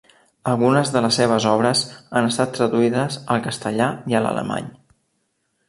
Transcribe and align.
Algunes 0.51 0.91
de 0.95 1.03
les 1.05 1.19
seves 1.21 1.45
obres 1.51 1.83
han 2.21 2.29
estat 2.31 2.57
traduïdes 2.57 3.21
al 3.35 3.45
castellà 3.49 3.93
i 4.15 4.21
a 4.21 4.23
l'alemany. 4.27 4.77